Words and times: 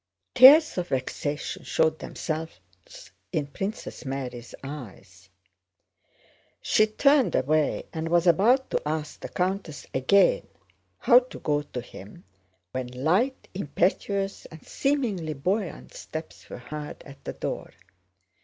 Tears 0.33 0.79
of 0.79 0.87
vexation 0.87 1.63
showed 1.63 1.99
themselves 1.99 2.59
in 3.31 3.45
Princess 3.45 4.03
Mary's 4.03 4.55
eyes. 4.63 5.29
She 6.59 6.87
turned 6.87 7.35
away 7.35 7.83
and 7.93 8.09
was 8.09 8.25
about 8.25 8.71
to 8.71 8.81
ask 8.83 9.19
the 9.19 9.29
countess 9.29 9.85
again 9.93 10.47
how 10.97 11.19
to 11.19 11.37
go 11.39 11.61
to 11.61 11.81
him, 11.81 12.23
when 12.71 12.87
light, 12.87 13.47
impetuous, 13.53 14.47
and 14.47 14.65
seemingly 14.65 15.33
buoyant 15.35 15.93
steps 15.93 16.49
were 16.49 16.57
heard 16.57 17.03
at 17.03 17.23
the 17.23 17.33
door. 17.33 17.71